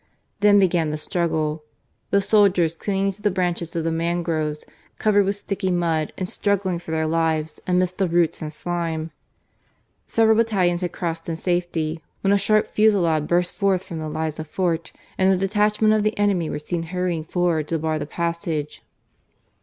Then 0.39 0.57
began 0.57 0.89
the 0.89 0.97
struggle— 0.97 1.63
^the 2.11 2.23
soldiers 2.25 2.73
clinging 2.73 3.11
to 3.11 3.21
the 3.21 3.29
branches 3.29 3.75
of 3.75 3.83
the 3.83 3.91
mangroves, 3.91 4.65
covered 4.97 5.25
with 5.25 5.35
sticky 5.35 5.69
mud 5.69 6.11
and 6.17 6.27
struggling 6.27 6.79
for 6.79 6.89
their 6.89 7.05
lives 7.05 7.61
amidst 7.67 7.99
the 7.99 8.07
roots 8.07 8.41
and 8.41 8.51
slime. 8.51 9.11
Several 10.07 10.37
battalions 10.37 10.81
had 10.81 10.91
crossed 10.91 11.29
in 11.29 11.35
safety 11.35 11.99
when 12.21 12.33
a 12.33 12.37
sharp 12.39 12.65
fusillade 12.67 13.27
burst 13.27 13.53
forth 13.53 13.83
from 13.83 13.99
the 13.99 14.09
Liza 14.09 14.43
Fort 14.45 14.91
and 15.19 15.31
a 15.31 15.37
detachment 15.37 15.93
of 15.93 16.01
the 16.01 16.17
enemy 16.17 16.49
were 16.49 16.57
seen 16.57 16.81
hurrying 16.81 17.23
forward 17.23 17.67
to 17.67 17.77
bar 17.77 17.99
the 17.99 18.07
passage. 18.07 18.83